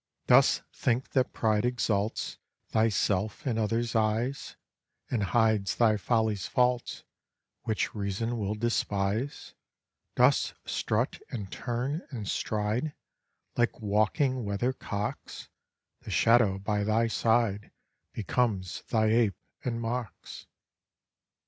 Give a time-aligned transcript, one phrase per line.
[0.25, 4.55] Dost think that pride exalts Thyself in other's eyes,
[5.11, 7.03] And hides thy folly's faults,
[7.65, 9.53] Which reason will despise?
[10.15, 12.95] Dost strut, and turn, and stride,
[13.55, 15.49] Like walking weathercocks?
[15.99, 17.69] The shadow by thy side
[18.11, 20.47] Becomes thy ape, and mocks.